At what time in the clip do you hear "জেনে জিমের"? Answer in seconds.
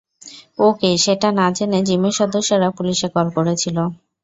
1.55-2.13